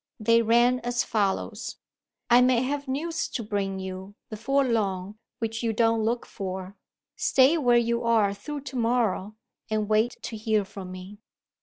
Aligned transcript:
They 0.19 0.41
ran 0.41 0.79
as 0.79 1.03
follows: 1.03 1.77
"I 2.27 2.41
may 2.41 2.63
have 2.63 2.87
news 2.87 3.27
to 3.27 3.43
bring 3.43 3.77
you, 3.77 4.15
before 4.31 4.63
long, 4.63 5.19
which 5.37 5.61
you 5.61 5.73
don't 5.73 6.03
look 6.03 6.25
for. 6.25 6.75
Stay 7.15 7.55
where 7.59 7.77
you 7.77 8.01
are 8.03 8.33
through 8.33 8.61
to 8.61 8.75
morrow, 8.75 9.35
and 9.69 9.87
wait 9.87 10.17
to 10.23 10.35
hear 10.35 10.65
from 10.65 10.91
me." 10.91 11.19